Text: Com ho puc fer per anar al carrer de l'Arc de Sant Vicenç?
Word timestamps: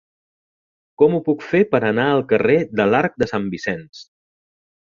Com 1.01 1.17
ho 1.17 1.19
puc 1.27 1.45
fer 1.51 1.61
per 1.75 1.83
anar 1.91 2.07
al 2.13 2.25
carrer 2.33 2.57
de 2.81 2.91
l'Arc 2.95 3.23
de 3.25 3.29
Sant 3.33 3.49
Vicenç? 3.55 4.05